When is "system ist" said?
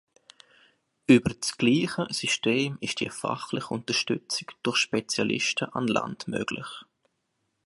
2.09-3.01